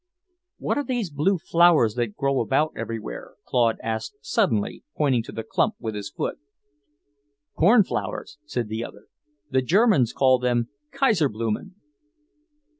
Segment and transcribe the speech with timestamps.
[0.57, 5.43] "What are these blue flowers that grow about everywhere?" Claude asked suddenly, pointing to a
[5.43, 6.39] clump with his foot.
[7.55, 9.09] "Cornflowers," said the other.
[9.51, 11.75] "The Germans call them Kaiser blumen."